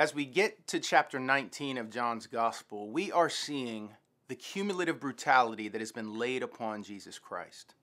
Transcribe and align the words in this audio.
As 0.00 0.14
we 0.14 0.24
get 0.24 0.66
to 0.68 0.80
chapter 0.80 1.20
19 1.20 1.76
of 1.76 1.90
John's 1.90 2.26
Gospel, 2.26 2.88
we 2.88 3.12
are 3.12 3.28
seeing 3.28 3.90
the 4.28 4.34
cumulative 4.34 4.98
brutality 4.98 5.68
that 5.68 5.82
has 5.82 5.92
been 5.92 6.16
laid 6.16 6.42
upon 6.42 6.82
Jesus 6.82 7.18
Christ. 7.18 7.74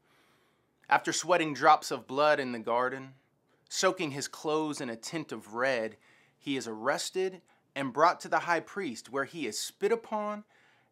After 0.90 1.14
sweating 1.14 1.54
drops 1.54 1.92
of 1.92 2.08
blood 2.08 2.40
in 2.40 2.54
the 2.54 2.58
garden, 2.58 3.14
soaking 3.70 4.10
his 4.10 4.28
clothes 4.28 4.82
in 4.82 4.90
a 4.90 4.96
tint 4.96 5.32
of 5.32 5.54
red, 5.54 5.96
he 6.40 6.58
is 6.58 6.68
arrested 6.68 7.40
and 7.76 7.94
brought 7.94 8.20
to 8.22 8.30
the 8.30 8.40
high 8.40 8.62
priest, 8.62 9.12
where 9.12 9.26
he 9.26 9.46
is 9.46 9.60
spit 9.60 9.92
upon 9.92 10.44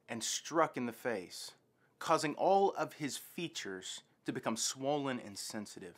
and 0.08 0.24
struck 0.24 0.78
in 0.78 0.86
the 0.86 0.94
face, 0.94 1.54
causing 1.98 2.36
all 2.36 2.70
of 2.74 2.94
his 2.94 3.18
features 3.18 4.04
to 4.28 4.32
become 4.32 4.56
swollen 4.56 5.20
and 5.26 5.40
sensitive. 5.40 5.96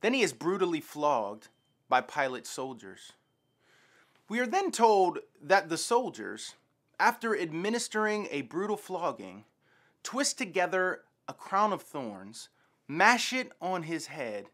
Then 0.00 0.14
he 0.14 0.22
is 0.22 0.32
brutally 0.32 0.80
flogged 0.80 1.48
by 1.90 2.00
Pilate's 2.00 2.48
soldiers. 2.48 3.12
We 4.28 4.40
are 4.40 4.46
then 4.46 4.70
told 4.70 5.20
that 5.42 5.70
the 5.70 5.78
soldiers, 5.78 6.54
after 7.00 7.38
administering 7.38 8.28
a 8.30 8.42
brutal 8.42 8.76
flogging, 8.76 9.44
twist 10.02 10.36
together 10.36 11.00
a 11.26 11.32
crown 11.32 11.72
of 11.72 11.82
thorns, 11.82 12.50
mash 12.86 13.32
it 13.32 13.52
on 13.60 13.84
his 13.84 14.08
head, 14.08 14.50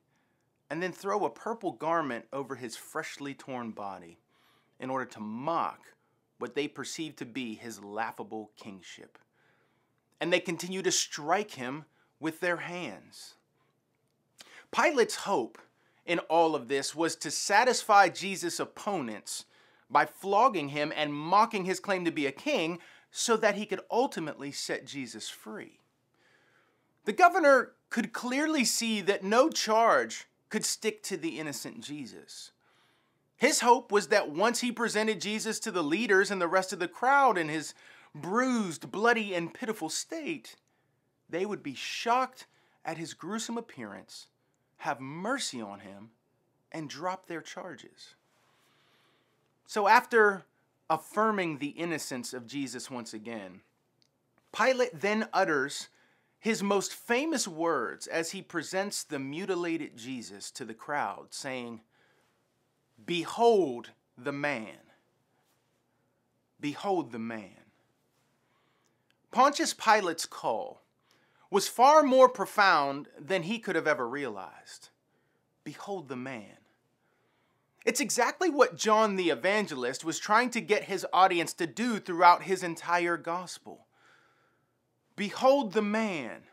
and 0.70 0.80
then 0.80 0.92
throw 0.92 1.24
a 1.24 1.30
purple 1.30 1.72
garment 1.72 2.26
over 2.32 2.54
his 2.54 2.76
freshly 2.76 3.34
torn 3.34 3.72
body 3.72 4.18
in 4.78 4.90
order 4.90 5.04
to 5.06 5.20
mock 5.20 5.80
what 6.38 6.54
they 6.54 6.68
perceive 6.68 7.16
to 7.16 7.24
be 7.24 7.54
his 7.54 7.82
laughable 7.82 8.50
kingship. 8.56 9.18
And 10.20 10.32
they 10.32 10.40
continue 10.40 10.82
to 10.82 10.92
strike 10.92 11.52
him 11.52 11.84
with 12.20 12.40
their 12.40 12.58
hands. 12.58 13.34
Pilate's 14.70 15.16
hope 15.16 15.58
in 16.06 16.20
all 16.20 16.54
of 16.54 16.68
this 16.68 16.94
was 16.94 17.16
to 17.16 17.30
satisfy 17.30 18.08
Jesus' 18.08 18.60
opponents 18.60 19.46
by 19.90 20.06
flogging 20.06 20.70
him 20.70 20.92
and 20.94 21.12
mocking 21.12 21.64
his 21.64 21.80
claim 21.80 22.04
to 22.04 22.10
be 22.10 22.26
a 22.26 22.32
king 22.32 22.78
so 23.10 23.36
that 23.36 23.54
he 23.54 23.66
could 23.66 23.80
ultimately 23.90 24.50
set 24.50 24.86
Jesus 24.86 25.28
free. 25.28 25.78
The 27.04 27.12
governor 27.12 27.72
could 27.90 28.12
clearly 28.12 28.64
see 28.64 29.00
that 29.02 29.22
no 29.22 29.50
charge 29.50 30.26
could 30.48 30.64
stick 30.64 31.02
to 31.04 31.16
the 31.16 31.38
innocent 31.38 31.80
Jesus. 31.80 32.52
His 33.36 33.60
hope 33.60 33.92
was 33.92 34.08
that 34.08 34.30
once 34.30 34.60
he 34.60 34.72
presented 34.72 35.20
Jesus 35.20 35.58
to 35.60 35.70
the 35.70 35.82
leaders 35.82 36.30
and 36.30 36.40
the 36.40 36.48
rest 36.48 36.72
of 36.72 36.78
the 36.78 36.88
crowd 36.88 37.36
in 37.36 37.48
his 37.48 37.74
bruised, 38.14 38.90
bloody, 38.90 39.34
and 39.34 39.52
pitiful 39.52 39.88
state, 39.88 40.56
they 41.28 41.44
would 41.44 41.62
be 41.62 41.74
shocked 41.74 42.46
at 42.84 42.98
his 42.98 43.14
gruesome 43.14 43.58
appearance, 43.58 44.28
have 44.78 45.00
mercy 45.00 45.60
on 45.60 45.80
him, 45.80 46.10
and 46.70 46.88
drop 46.88 47.26
their 47.26 47.40
charges. 47.40 48.14
So, 49.66 49.88
after 49.88 50.44
affirming 50.90 51.58
the 51.58 51.68
innocence 51.68 52.32
of 52.34 52.46
Jesus 52.46 52.90
once 52.90 53.14
again, 53.14 53.60
Pilate 54.56 55.00
then 55.00 55.28
utters 55.32 55.88
his 56.38 56.62
most 56.62 56.92
famous 56.92 57.48
words 57.48 58.06
as 58.06 58.32
he 58.32 58.42
presents 58.42 59.02
the 59.02 59.18
mutilated 59.18 59.96
Jesus 59.96 60.50
to 60.52 60.64
the 60.64 60.74
crowd, 60.74 61.28
saying, 61.30 61.80
Behold 63.04 63.90
the 64.16 64.32
man. 64.32 64.76
Behold 66.60 67.12
the 67.12 67.18
man. 67.18 67.64
Pontius 69.30 69.74
Pilate's 69.74 70.26
call 70.26 70.82
was 71.50 71.66
far 71.66 72.02
more 72.02 72.28
profound 72.28 73.08
than 73.18 73.44
he 73.44 73.58
could 73.58 73.74
have 73.74 73.86
ever 73.86 74.08
realized. 74.08 74.90
Behold 75.64 76.08
the 76.08 76.16
man. 76.16 76.58
It's 77.84 78.00
exactly 78.00 78.48
what 78.48 78.76
John 78.76 79.16
the 79.16 79.28
Evangelist 79.28 80.04
was 80.04 80.18
trying 80.18 80.48
to 80.50 80.60
get 80.62 80.84
his 80.84 81.06
audience 81.12 81.52
to 81.54 81.66
do 81.66 81.98
throughout 81.98 82.44
his 82.44 82.62
entire 82.62 83.18
gospel. 83.18 83.86
Behold 85.16 85.74
the 85.74 85.82
man, 85.82 86.44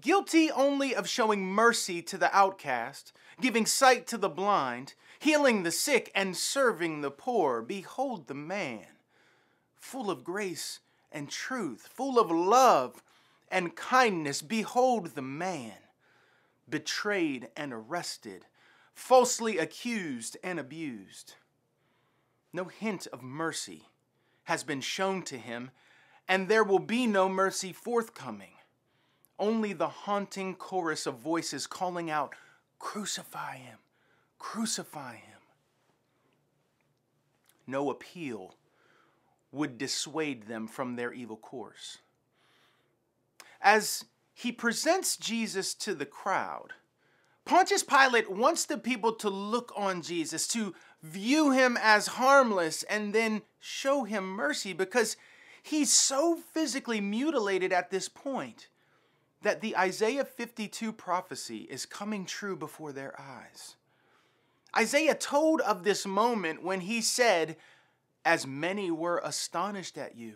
guilty 0.00 0.50
only 0.50 0.94
of 0.94 1.08
showing 1.08 1.44
mercy 1.44 2.00
to 2.02 2.16
the 2.16 2.34
outcast, 2.34 3.12
giving 3.40 3.66
sight 3.66 4.06
to 4.06 4.16
the 4.16 4.28
blind, 4.28 4.94
healing 5.18 5.64
the 5.64 5.72
sick, 5.72 6.12
and 6.14 6.36
serving 6.36 7.00
the 7.00 7.10
poor. 7.10 7.60
Behold 7.60 8.28
the 8.28 8.34
man, 8.34 8.86
full 9.80 10.10
of 10.10 10.22
grace 10.22 10.78
and 11.10 11.28
truth, 11.28 11.88
full 11.92 12.20
of 12.20 12.30
love 12.30 13.02
and 13.50 13.74
kindness. 13.74 14.42
Behold 14.42 15.16
the 15.16 15.22
man, 15.22 15.74
betrayed 16.68 17.48
and 17.56 17.72
arrested 17.72 18.46
falsely 18.96 19.58
accused 19.58 20.36
and 20.42 20.58
abused. 20.58 21.34
No 22.52 22.64
hint 22.64 23.06
of 23.12 23.22
mercy 23.22 23.84
has 24.44 24.64
been 24.64 24.80
shown 24.80 25.22
to 25.24 25.36
him, 25.36 25.70
and 26.26 26.48
there 26.48 26.64
will 26.64 26.80
be 26.80 27.06
no 27.06 27.28
mercy 27.28 27.72
forthcoming. 27.72 28.54
Only 29.38 29.74
the 29.74 29.88
haunting 29.88 30.54
chorus 30.54 31.06
of 31.06 31.18
voices 31.18 31.66
calling 31.66 32.10
out, 32.10 32.34
Crucify 32.78 33.56
him! 33.58 33.78
Crucify 34.38 35.16
him! 35.16 35.40
No 37.66 37.90
appeal 37.90 38.54
would 39.52 39.76
dissuade 39.76 40.46
them 40.46 40.66
from 40.66 40.96
their 40.96 41.12
evil 41.12 41.36
course. 41.36 41.98
As 43.60 44.06
he 44.32 44.52
presents 44.52 45.16
Jesus 45.16 45.74
to 45.74 45.94
the 45.94 46.06
crowd, 46.06 46.72
Pontius 47.46 47.84
Pilate 47.84 48.28
wants 48.28 48.66
the 48.66 48.76
people 48.76 49.12
to 49.12 49.30
look 49.30 49.72
on 49.76 50.02
Jesus, 50.02 50.48
to 50.48 50.74
view 51.00 51.52
him 51.52 51.78
as 51.80 52.08
harmless, 52.08 52.82
and 52.82 53.14
then 53.14 53.42
show 53.60 54.02
him 54.02 54.28
mercy 54.28 54.72
because 54.72 55.16
he's 55.62 55.92
so 55.92 56.34
physically 56.34 57.00
mutilated 57.00 57.72
at 57.72 57.90
this 57.90 58.08
point 58.08 58.66
that 59.42 59.60
the 59.60 59.76
Isaiah 59.76 60.24
52 60.24 60.92
prophecy 60.92 61.68
is 61.70 61.86
coming 61.86 62.26
true 62.26 62.56
before 62.56 62.90
their 62.90 63.18
eyes. 63.18 63.76
Isaiah 64.76 65.14
told 65.14 65.60
of 65.60 65.84
this 65.84 66.04
moment 66.04 66.64
when 66.64 66.80
he 66.80 67.00
said, 67.00 67.56
As 68.24 68.44
many 68.44 68.90
were 68.90 69.20
astonished 69.22 69.96
at 69.96 70.16
you. 70.16 70.34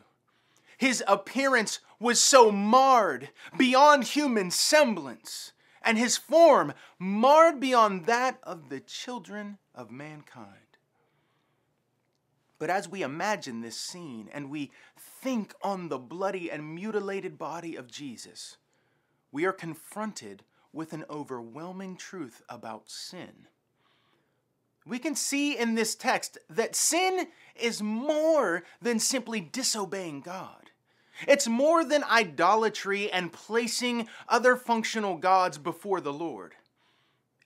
His 0.78 1.02
appearance 1.08 1.80
was 1.98 2.20
so 2.20 2.52
marred 2.52 3.30
beyond 3.58 4.04
human 4.04 4.52
semblance 4.52 5.52
and 5.82 5.98
his 5.98 6.16
form 6.16 6.72
marred 6.98 7.60
beyond 7.60 8.06
that 8.06 8.38
of 8.42 8.68
the 8.68 8.80
children 8.80 9.58
of 9.74 9.90
mankind. 9.90 10.56
But 12.58 12.68
as 12.70 12.88
we 12.88 13.02
imagine 13.02 13.62
this 13.62 13.76
scene 13.76 14.28
and 14.32 14.50
we 14.50 14.70
think 14.98 15.54
on 15.62 15.88
the 15.88 15.98
bloody 15.98 16.50
and 16.50 16.74
mutilated 16.74 17.38
body 17.38 17.74
of 17.74 17.90
Jesus, 17.90 18.58
we 19.32 19.46
are 19.46 19.52
confronted 19.52 20.44
with 20.72 20.92
an 20.92 21.04
overwhelming 21.08 21.96
truth 21.96 22.42
about 22.48 22.90
sin. 22.90 23.48
We 24.86 24.98
can 24.98 25.14
see 25.14 25.56
in 25.56 25.74
this 25.74 25.94
text 25.94 26.38
that 26.50 26.76
sin 26.76 27.28
is 27.56 27.82
more 27.82 28.64
than 28.80 28.98
simply 28.98 29.40
disobeying 29.40 30.20
God. 30.20 30.59
It's 31.26 31.48
more 31.48 31.84
than 31.84 32.04
idolatry 32.04 33.10
and 33.10 33.32
placing 33.32 34.08
other 34.28 34.56
functional 34.56 35.16
gods 35.16 35.58
before 35.58 36.00
the 36.00 36.12
Lord. 36.12 36.54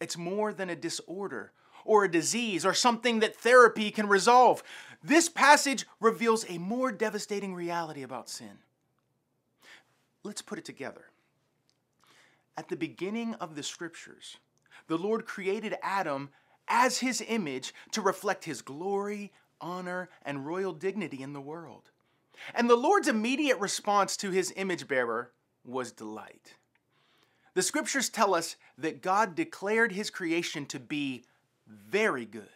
It's 0.00 0.16
more 0.16 0.52
than 0.52 0.70
a 0.70 0.76
disorder 0.76 1.52
or 1.84 2.04
a 2.04 2.10
disease 2.10 2.64
or 2.64 2.74
something 2.74 3.20
that 3.20 3.36
therapy 3.36 3.90
can 3.90 4.08
resolve. 4.08 4.62
This 5.02 5.28
passage 5.28 5.86
reveals 6.00 6.48
a 6.48 6.58
more 6.58 6.90
devastating 6.90 7.54
reality 7.54 8.02
about 8.02 8.28
sin. 8.28 8.58
Let's 10.22 10.42
put 10.42 10.58
it 10.58 10.64
together. 10.64 11.06
At 12.56 12.68
the 12.68 12.76
beginning 12.76 13.34
of 13.34 13.56
the 13.56 13.62
scriptures, 13.62 14.38
the 14.86 14.96
Lord 14.96 15.26
created 15.26 15.76
Adam 15.82 16.30
as 16.68 16.98
his 16.98 17.22
image 17.26 17.74
to 17.92 18.00
reflect 18.00 18.44
his 18.44 18.62
glory, 18.62 19.32
honor, 19.60 20.08
and 20.22 20.46
royal 20.46 20.72
dignity 20.72 21.22
in 21.22 21.32
the 21.32 21.40
world. 21.40 21.90
And 22.54 22.68
the 22.68 22.76
Lord's 22.76 23.08
immediate 23.08 23.58
response 23.58 24.16
to 24.18 24.30
his 24.30 24.52
image 24.56 24.86
bearer 24.88 25.30
was 25.64 25.92
delight. 25.92 26.54
The 27.54 27.62
scriptures 27.62 28.08
tell 28.08 28.34
us 28.34 28.56
that 28.76 29.02
God 29.02 29.34
declared 29.34 29.92
his 29.92 30.10
creation 30.10 30.66
to 30.66 30.80
be 30.80 31.24
very 31.66 32.24
good. 32.24 32.48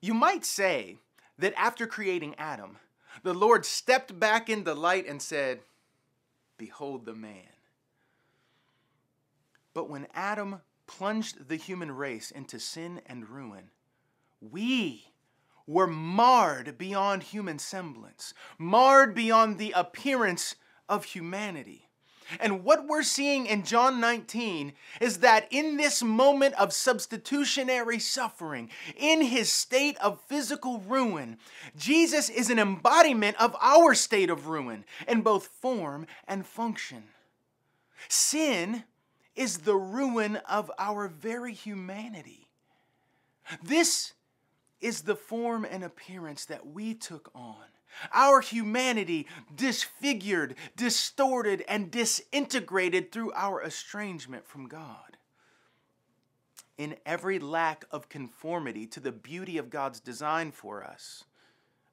You 0.00 0.14
might 0.14 0.44
say 0.44 0.96
that 1.38 1.54
after 1.56 1.86
creating 1.86 2.34
Adam, 2.36 2.78
the 3.22 3.34
Lord 3.34 3.64
stepped 3.64 4.18
back 4.18 4.48
in 4.48 4.64
delight 4.64 5.06
and 5.06 5.20
said, 5.20 5.60
Behold 6.58 7.04
the 7.04 7.14
man. 7.14 7.42
But 9.74 9.90
when 9.90 10.06
Adam 10.14 10.62
plunged 10.86 11.48
the 11.48 11.56
human 11.56 11.92
race 11.92 12.30
into 12.30 12.58
sin 12.58 13.02
and 13.06 13.28
ruin, 13.28 13.70
we 14.40 15.08
were 15.66 15.86
marred 15.86 16.78
beyond 16.78 17.22
human 17.24 17.58
semblance, 17.58 18.32
marred 18.58 19.14
beyond 19.14 19.58
the 19.58 19.72
appearance 19.72 20.54
of 20.88 21.04
humanity. 21.04 21.86
And 22.40 22.64
what 22.64 22.86
we're 22.86 23.04
seeing 23.04 23.46
in 23.46 23.64
John 23.64 24.00
19 24.00 24.72
is 25.00 25.18
that 25.18 25.46
in 25.50 25.76
this 25.76 26.02
moment 26.02 26.54
of 26.54 26.72
substitutionary 26.72 28.00
suffering, 28.00 28.70
in 28.96 29.22
his 29.22 29.52
state 29.52 29.96
of 29.98 30.20
physical 30.22 30.80
ruin, 30.80 31.38
Jesus 31.76 32.28
is 32.28 32.50
an 32.50 32.58
embodiment 32.58 33.40
of 33.40 33.54
our 33.60 33.94
state 33.94 34.30
of 34.30 34.48
ruin 34.48 34.84
in 35.06 35.22
both 35.22 35.46
form 35.46 36.06
and 36.26 36.44
function. 36.44 37.04
Sin 38.08 38.82
is 39.36 39.58
the 39.58 39.76
ruin 39.76 40.36
of 40.48 40.70
our 40.78 41.06
very 41.06 41.52
humanity. 41.52 42.48
This 43.62 44.14
is 44.80 45.02
the 45.02 45.16
form 45.16 45.64
and 45.68 45.82
appearance 45.82 46.44
that 46.46 46.66
we 46.66 46.94
took 46.94 47.30
on 47.34 47.56
our 48.12 48.40
humanity 48.40 49.26
disfigured, 49.54 50.54
distorted, 50.76 51.64
and 51.68 51.90
disintegrated 51.90 53.12
through 53.12 53.32
our 53.34 53.62
estrangement 53.62 54.46
from 54.46 54.68
God. 54.68 55.16
In 56.78 56.96
every 57.06 57.38
lack 57.38 57.84
of 57.90 58.08
conformity 58.08 58.86
to 58.88 59.00
the 59.00 59.12
beauty 59.12 59.56
of 59.56 59.70
God's 59.70 60.00
design 60.00 60.52
for 60.52 60.84
us, 60.84 61.24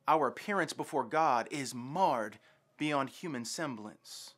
our 0.07 0.27
appearance 0.27 0.74
before 0.74 1.06
God 1.06 1.47
is 1.51 1.74
marred 1.74 2.38
beyond 2.77 3.09
human 3.09 3.45
semblance. 3.45 4.33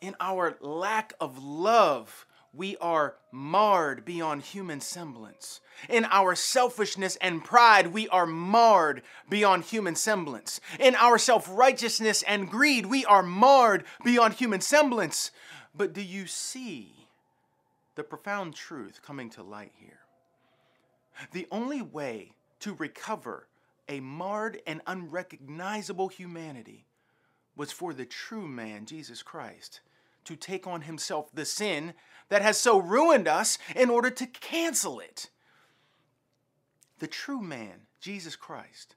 In 0.00 0.14
our 0.20 0.56
lack 0.60 1.14
of 1.20 1.42
love, 1.42 2.26
we 2.56 2.76
are 2.76 3.16
marred 3.32 4.04
beyond 4.04 4.42
human 4.42 4.80
semblance. 4.80 5.60
In 5.88 6.04
our 6.06 6.34
selfishness 6.34 7.16
and 7.16 7.44
pride, 7.44 7.88
we 7.88 8.08
are 8.08 8.26
marred 8.26 9.02
beyond 9.28 9.64
human 9.64 9.96
semblance. 9.96 10.60
In 10.78 10.94
our 10.94 11.18
self 11.18 11.48
righteousness 11.50 12.22
and 12.22 12.50
greed, 12.50 12.86
we 12.86 13.04
are 13.04 13.22
marred 13.22 13.84
beyond 14.04 14.34
human 14.34 14.60
semblance. 14.60 15.30
But 15.74 15.92
do 15.92 16.02
you 16.02 16.26
see 16.26 17.08
the 17.96 18.04
profound 18.04 18.54
truth 18.54 19.00
coming 19.02 19.30
to 19.30 19.42
light 19.42 19.72
here? 19.76 20.00
The 21.32 21.46
only 21.50 21.82
way 21.82 22.32
to 22.60 22.74
recover 22.74 23.48
a 23.88 24.00
marred 24.00 24.60
and 24.66 24.80
unrecognizable 24.86 26.08
humanity 26.08 26.86
was 27.56 27.70
for 27.70 27.92
the 27.92 28.06
true 28.06 28.48
man, 28.48 28.86
Jesus 28.86 29.22
Christ, 29.22 29.80
to 30.24 30.36
take 30.36 30.66
on 30.66 30.82
himself 30.82 31.30
the 31.32 31.44
sin 31.44 31.94
that 32.28 32.42
has 32.42 32.58
so 32.58 32.78
ruined 32.78 33.28
us 33.28 33.58
in 33.76 33.90
order 33.90 34.10
to 34.10 34.26
cancel 34.26 35.00
it. 35.00 35.30
The 36.98 37.06
true 37.06 37.40
man, 37.40 37.82
Jesus 38.00 38.36
Christ, 38.36 38.96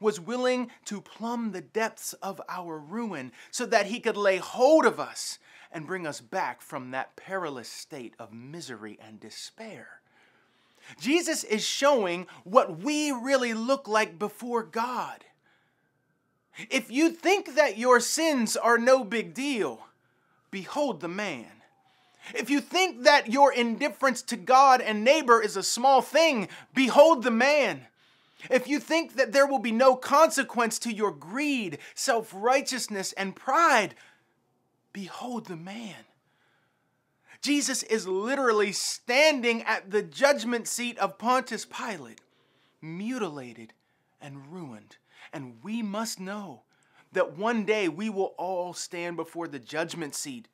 was 0.00 0.20
willing 0.20 0.70
to 0.84 1.00
plumb 1.00 1.50
the 1.50 1.60
depths 1.60 2.12
of 2.14 2.40
our 2.48 2.78
ruin 2.78 3.32
so 3.50 3.66
that 3.66 3.86
he 3.86 4.00
could 4.00 4.16
lay 4.16 4.36
hold 4.36 4.86
of 4.86 5.00
us 5.00 5.38
and 5.72 5.86
bring 5.86 6.06
us 6.06 6.20
back 6.20 6.62
from 6.62 6.90
that 6.90 7.16
perilous 7.16 7.68
state 7.68 8.14
of 8.18 8.32
misery 8.32 8.98
and 9.04 9.20
despair. 9.20 10.00
Jesus 11.00 11.44
is 11.44 11.64
showing 11.64 12.26
what 12.44 12.78
we 12.78 13.10
really 13.10 13.52
look 13.52 13.88
like 13.88 14.18
before 14.18 14.62
God. 14.62 15.24
If 16.70 16.90
you 16.90 17.10
think 17.10 17.54
that 17.54 17.78
your 17.78 18.00
sins 18.00 18.56
are 18.56 18.78
no 18.78 19.04
big 19.04 19.34
deal, 19.34 19.80
behold 20.50 21.00
the 21.00 21.08
man. 21.08 21.46
If 22.34 22.50
you 22.50 22.60
think 22.60 23.04
that 23.04 23.32
your 23.32 23.52
indifference 23.52 24.22
to 24.22 24.36
God 24.36 24.80
and 24.80 25.04
neighbor 25.04 25.40
is 25.40 25.56
a 25.56 25.62
small 25.62 26.02
thing, 26.02 26.48
behold 26.74 27.22
the 27.22 27.30
man. 27.30 27.86
If 28.50 28.68
you 28.68 28.78
think 28.78 29.16
that 29.16 29.32
there 29.32 29.46
will 29.46 29.58
be 29.58 29.72
no 29.72 29.96
consequence 29.96 30.78
to 30.80 30.92
your 30.92 31.10
greed, 31.10 31.78
self 31.94 32.32
righteousness, 32.34 33.12
and 33.14 33.34
pride, 33.34 33.94
behold 34.92 35.46
the 35.46 35.56
man. 35.56 35.94
Jesus 37.40 37.82
is 37.84 38.06
literally 38.06 38.72
standing 38.72 39.62
at 39.62 39.90
the 39.90 40.02
judgment 40.02 40.66
seat 40.66 40.98
of 40.98 41.18
Pontius 41.18 41.64
Pilate, 41.64 42.20
mutilated 42.82 43.72
and 44.20 44.52
ruined. 44.52 44.96
And 45.32 45.58
we 45.62 45.82
must 45.82 46.18
know 46.18 46.62
that 47.12 47.36
one 47.36 47.64
day 47.64 47.88
we 47.88 48.10
will 48.10 48.34
all 48.36 48.72
stand 48.72 49.16
before 49.16 49.48
the 49.48 49.58
judgment 49.58 50.14
seat 50.14 50.48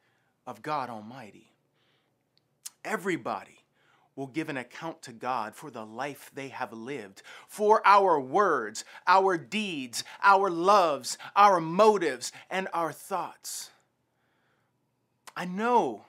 of 0.46 0.62
God 0.62 0.90
Almighty. 0.90 1.50
Everybody 2.84 3.64
will 4.16 4.26
give 4.26 4.48
an 4.48 4.56
account 4.56 5.02
to 5.02 5.12
God 5.12 5.54
for 5.54 5.70
the 5.70 5.84
life 5.84 6.30
they 6.34 6.48
have 6.48 6.72
lived, 6.72 7.22
for 7.48 7.82
our 7.84 8.20
words, 8.20 8.84
our 9.06 9.36
deeds, 9.36 10.04
our 10.22 10.50
loves, 10.50 11.18
our 11.34 11.60
motives, 11.60 12.30
and 12.50 12.68
our 12.72 12.92
thoughts. 12.92 13.70
I 15.36 15.46
know 15.46 16.04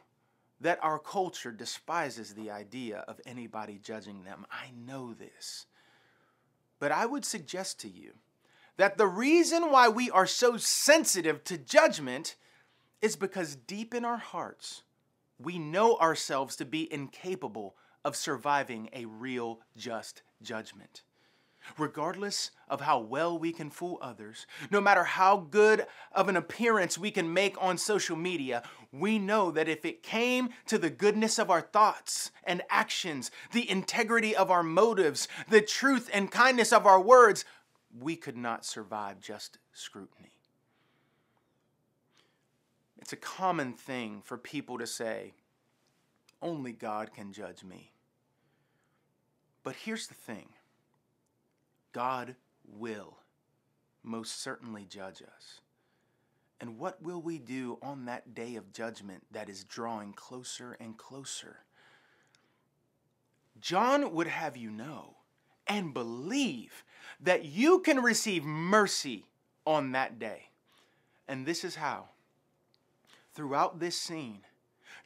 that 0.61 0.79
our 0.83 0.99
culture 0.99 1.51
despises 1.51 2.33
the 2.33 2.51
idea 2.51 3.03
of 3.07 3.19
anybody 3.25 3.79
judging 3.81 4.23
them. 4.23 4.45
I 4.51 4.69
know 4.85 5.13
this. 5.13 5.65
But 6.79 6.91
I 6.91 7.05
would 7.05 7.25
suggest 7.25 7.79
to 7.81 7.89
you 7.89 8.13
that 8.77 8.97
the 8.97 9.07
reason 9.07 9.71
why 9.71 9.87
we 9.87 10.09
are 10.11 10.27
so 10.27 10.57
sensitive 10.57 11.43
to 11.45 11.57
judgment 11.57 12.35
is 13.01 13.15
because 13.15 13.55
deep 13.55 13.93
in 13.93 14.03
our 14.03 14.17
hearts, 14.17 14.83
we 15.39 15.59
know 15.59 15.97
ourselves 15.97 16.55
to 16.57 16.65
be 16.65 16.91
incapable 16.91 17.75
of 18.03 18.15
surviving 18.15 18.89
a 18.93 19.05
real 19.05 19.59
just 19.75 20.21
judgment. 20.41 21.03
Regardless 21.79 22.51
of 22.69 22.81
how 22.81 22.99
well 22.99 23.39
we 23.39 23.51
can 23.51 23.71
fool 23.71 23.97
others, 23.99 24.45
no 24.69 24.79
matter 24.79 25.03
how 25.03 25.37
good 25.37 25.87
of 26.11 26.29
an 26.29 26.35
appearance 26.35 26.95
we 26.95 27.09
can 27.09 27.33
make 27.33 27.59
on 27.59 27.77
social 27.77 28.15
media, 28.15 28.61
we 28.91 29.17
know 29.17 29.49
that 29.49 29.67
if 29.67 29.83
it 29.83 30.03
came 30.03 30.49
to 30.67 30.77
the 30.77 30.91
goodness 30.91 31.39
of 31.39 31.49
our 31.49 31.61
thoughts 31.61 32.31
and 32.43 32.61
actions, 32.69 33.31
the 33.51 33.67
integrity 33.67 34.35
of 34.35 34.51
our 34.51 34.61
motives, 34.61 35.27
the 35.49 35.61
truth 35.61 36.07
and 36.13 36.29
kindness 36.29 36.71
of 36.71 36.85
our 36.85 37.01
words, 37.01 37.45
we 37.99 38.15
could 38.15 38.37
not 38.37 38.65
survive 38.65 39.19
just 39.19 39.57
scrutiny. 39.73 40.33
It's 42.97 43.13
a 43.13 43.17
common 43.17 43.73
thing 43.73 44.21
for 44.23 44.37
people 44.37 44.77
to 44.77 44.87
say, 44.87 45.33
only 46.41 46.71
God 46.71 47.13
can 47.13 47.31
judge 47.31 47.63
me. 47.63 47.91
But 49.63 49.75
here's 49.75 50.07
the 50.07 50.13
thing 50.13 50.49
God 51.91 52.35
will 52.67 53.17
most 54.03 54.41
certainly 54.41 54.85
judge 54.85 55.21
us. 55.21 55.61
And 56.61 56.77
what 56.77 57.01
will 57.01 57.21
we 57.21 57.37
do 57.37 57.77
on 57.81 58.05
that 58.05 58.33
day 58.33 58.55
of 58.55 58.71
judgment 58.71 59.23
that 59.31 59.49
is 59.49 59.63
drawing 59.63 60.13
closer 60.13 60.77
and 60.79 60.97
closer? 60.97 61.57
John 63.59 64.13
would 64.13 64.27
have 64.27 64.55
you 64.55 64.71
know 64.71 65.15
and 65.67 65.93
believe 65.93 66.83
that 67.19 67.45
you 67.45 67.79
can 67.79 68.01
receive 68.01 68.43
mercy 68.43 69.25
on 69.65 69.91
that 69.93 70.19
day. 70.19 70.49
And 71.27 71.45
this 71.45 71.63
is 71.63 71.75
how 71.75 72.09
throughout 73.33 73.79
this 73.79 73.99
scene, 73.99 74.41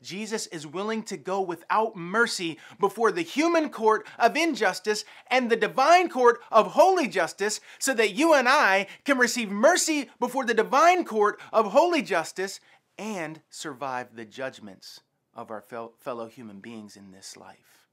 Jesus 0.02 0.48
is 0.48 0.66
willing 0.66 1.04
to 1.04 1.18
go 1.18 1.42
without 1.42 1.96
mercy 1.96 2.58
before 2.80 3.12
the 3.12 3.22
human 3.22 3.70
court 3.70 4.08
of 4.18 4.38
injustice 4.38 5.04
and 5.28 5.50
the 5.50 5.58
divine 5.58 6.10
court 6.10 6.40
of 6.52 6.68
holy 6.68 7.08
justice 7.08 7.60
so 7.80 7.94
that 7.94 8.14
you 8.14 8.34
and 8.34 8.48
I 8.48 8.88
can 9.04 9.18
receive 9.18 9.52
mercy 9.52 10.10
before 10.20 10.46
the 10.46 10.54
divine 10.54 11.04
court 11.04 11.40
of 11.52 11.72
holy 11.72 12.02
justice 12.02 12.62
and 12.98 13.42
survive 13.50 14.16
the 14.16 14.26
judgments 14.26 15.02
of 15.34 15.52
our 15.52 15.62
fellow 15.62 16.28
human 16.28 16.60
beings 16.60 16.96
in 16.96 17.12
this 17.12 17.36
life. 17.36 17.88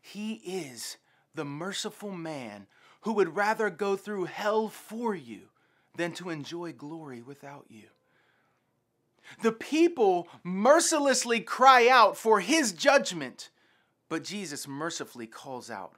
He 0.00 0.34
is 0.34 0.96
the 1.34 1.44
merciful 1.44 2.12
man 2.12 2.66
who 3.02 3.12
would 3.12 3.36
rather 3.36 3.70
go 3.70 3.96
through 3.96 4.24
hell 4.24 4.68
for 4.68 5.14
you 5.14 5.42
than 5.96 6.12
to 6.12 6.30
enjoy 6.30 6.72
glory 6.72 7.22
without 7.22 7.66
you. 7.68 7.88
The 9.42 9.52
people 9.52 10.28
mercilessly 10.42 11.40
cry 11.40 11.88
out 11.88 12.16
for 12.16 12.40
his 12.40 12.72
judgment, 12.72 13.50
but 14.08 14.24
Jesus 14.24 14.66
mercifully 14.66 15.26
calls 15.26 15.70
out 15.70 15.94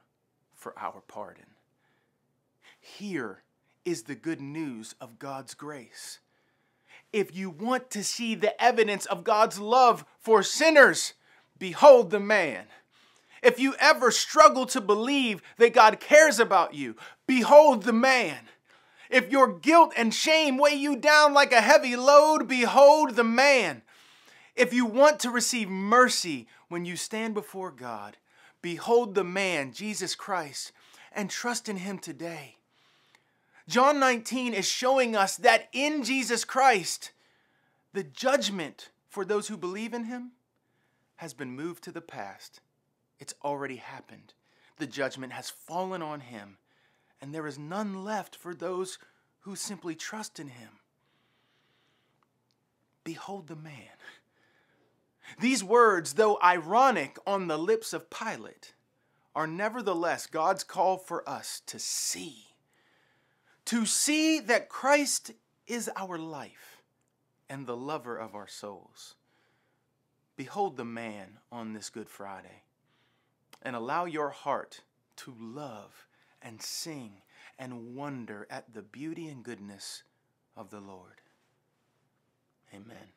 for 0.53 0.73
our 0.77 1.01
pardon. 1.07 1.45
Here 2.79 3.43
is 3.85 4.03
the 4.03 4.15
good 4.15 4.41
news 4.41 4.95
of 5.01 5.19
God's 5.19 5.53
grace. 5.53 6.19
If 7.11 7.35
you 7.35 7.49
want 7.49 7.89
to 7.91 8.03
see 8.03 8.35
the 8.35 8.61
evidence 8.63 9.05
of 9.05 9.23
God's 9.23 9.59
love 9.59 10.05
for 10.19 10.43
sinners, 10.43 11.13
behold 11.57 12.09
the 12.09 12.19
man. 12.19 12.65
If 13.43 13.59
you 13.59 13.75
ever 13.77 14.09
struggle 14.09 14.65
to 14.67 14.79
believe 14.79 15.41
that 15.57 15.73
God 15.73 15.99
cares 15.99 16.39
about 16.39 16.73
you, 16.73 16.95
behold 17.27 17.83
the 17.83 17.93
man. 17.93 18.37
If 19.09 19.29
your 19.29 19.59
guilt 19.59 19.93
and 19.97 20.13
shame 20.13 20.57
weigh 20.57 20.75
you 20.75 20.95
down 20.95 21.33
like 21.33 21.51
a 21.51 21.61
heavy 21.61 21.97
load, 21.97 22.47
behold 22.47 23.15
the 23.15 23.23
man. 23.23 23.81
If 24.55 24.73
you 24.73 24.85
want 24.85 25.19
to 25.19 25.29
receive 25.29 25.69
mercy 25.69 26.47
when 26.69 26.85
you 26.85 26.95
stand 26.95 27.33
before 27.33 27.71
God, 27.71 28.17
behold 28.61 29.13
the 29.13 29.25
man, 29.25 29.73
Jesus 29.73 30.15
Christ, 30.15 30.71
and 31.11 31.29
trust 31.29 31.67
in 31.67 31.77
him 31.77 31.99
today. 31.99 32.55
John 33.67 33.99
19 33.99 34.53
is 34.53 34.67
showing 34.67 35.15
us 35.15 35.35
that 35.37 35.67
in 35.73 36.03
Jesus 36.03 36.45
Christ, 36.45 37.11
The 37.93 38.03
judgment 38.03 38.89
for 39.07 39.25
those 39.25 39.49
who 39.49 39.57
believe 39.57 39.93
in 39.93 40.05
him 40.05 40.31
has 41.17 41.33
been 41.33 41.55
moved 41.55 41.83
to 41.83 41.91
the 41.91 42.01
past. 42.01 42.61
It's 43.19 43.33
already 43.43 43.77
happened. 43.77 44.33
The 44.77 44.87
judgment 44.87 45.33
has 45.33 45.49
fallen 45.49 46.01
on 46.01 46.21
him, 46.21 46.57
and 47.21 47.33
there 47.33 47.47
is 47.47 47.59
none 47.59 48.03
left 48.03 48.35
for 48.35 48.53
those 48.53 48.97
who 49.41 49.55
simply 49.55 49.95
trust 49.95 50.39
in 50.39 50.47
him. 50.47 50.79
Behold 53.03 53.47
the 53.47 53.55
man. 53.55 53.97
These 55.39 55.63
words, 55.63 56.13
though 56.13 56.39
ironic 56.43 57.17
on 57.25 57.47
the 57.47 57.57
lips 57.57 57.93
of 57.93 58.09
Pilate, 58.09 58.73
are 59.35 59.47
nevertheless 59.47 60.27
God's 60.27 60.63
call 60.63 60.97
for 60.97 61.27
us 61.27 61.61
to 61.67 61.79
see. 61.79 62.55
To 63.65 63.85
see 63.85 64.39
that 64.39 64.69
Christ 64.69 65.31
is 65.65 65.89
our 65.95 66.17
life 66.17 66.81
and 67.49 67.65
the 67.65 67.77
lover 67.77 68.17
of 68.17 68.35
our 68.35 68.47
souls. 68.47 69.15
Behold 70.35 70.77
the 70.77 70.85
man 70.85 71.39
on 71.51 71.73
this 71.73 71.89
Good 71.89 72.09
Friday 72.09 72.63
and 73.63 73.75
allow 73.75 74.05
your 74.05 74.29
heart 74.29 74.81
to 75.15 75.33
love 75.39 76.07
and 76.41 76.61
sing 76.61 77.21
and 77.57 77.95
wonder 77.95 78.45
at 78.49 78.73
the 78.73 78.81
beauty 78.81 79.27
and 79.27 79.43
goodness 79.43 80.03
of 80.55 80.69
the 80.69 80.79
Lord. 80.79 81.21
Amen. 82.73 83.07